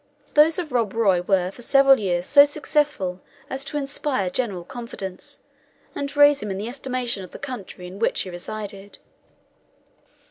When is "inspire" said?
3.77-4.31